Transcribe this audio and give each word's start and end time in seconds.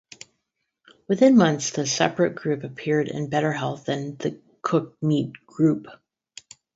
Within 1.07 1.37
months 1.37 1.69
this 1.69 1.93
separate 1.93 2.33
group 2.33 2.63
appeared 2.63 3.07
in 3.07 3.29
better 3.29 3.51
health 3.51 3.85
than 3.85 4.17
the 4.17 4.41
cooked 4.63 5.03
meat 5.03 5.33
group. 5.45 5.85